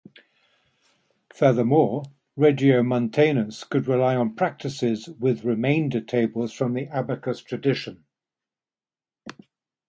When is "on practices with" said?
4.15-5.43